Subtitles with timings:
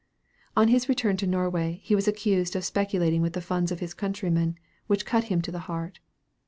[0.57, 3.93] On his return to Norway he was accused of speculating with the funds of his
[3.93, 5.99] countrymen, which cut him to the heart.